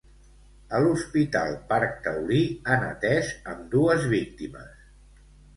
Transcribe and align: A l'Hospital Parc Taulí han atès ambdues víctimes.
A 0.77 0.79
l'Hospital 0.85 1.51
Parc 1.73 2.01
Taulí 2.07 2.41
han 2.77 2.87
atès 2.87 3.29
ambdues 3.55 4.09
víctimes. 4.15 4.85